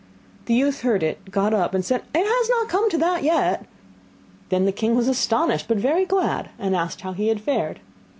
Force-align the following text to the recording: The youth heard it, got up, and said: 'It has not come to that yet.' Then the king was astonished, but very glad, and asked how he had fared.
The 0.45 0.55
youth 0.55 0.81
heard 0.81 1.03
it, 1.03 1.29
got 1.29 1.53
up, 1.53 1.75
and 1.75 1.85
said: 1.85 2.01
'It 2.15 2.25
has 2.25 2.49
not 2.49 2.69
come 2.69 2.89
to 2.89 2.97
that 2.97 3.21
yet.' 3.21 3.67
Then 4.49 4.65
the 4.65 4.71
king 4.71 4.95
was 4.95 5.07
astonished, 5.07 5.67
but 5.67 5.77
very 5.77 6.05
glad, 6.07 6.49
and 6.57 6.75
asked 6.75 7.01
how 7.01 7.13
he 7.13 7.27
had 7.27 7.39
fared. 7.39 7.81